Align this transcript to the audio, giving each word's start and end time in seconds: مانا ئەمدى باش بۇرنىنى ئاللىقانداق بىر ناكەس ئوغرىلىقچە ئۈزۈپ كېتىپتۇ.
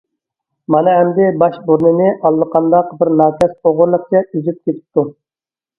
مانا 0.75 0.95
ئەمدى 1.01 1.27
باش 1.43 1.59
بۇرنىنى 1.67 2.09
ئاللىقانداق 2.15 2.91
بىر 3.03 3.15
ناكەس 3.21 3.57
ئوغرىلىقچە 3.61 4.27
ئۈزۈپ 4.31 4.61
كېتىپتۇ. 4.63 5.11